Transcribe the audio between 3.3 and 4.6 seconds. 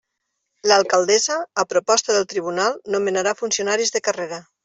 funcionaris de carrera.